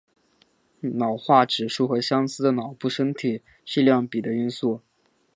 [0.95, 4.81] 脑化指数和相似的脑部身体质量比的因素。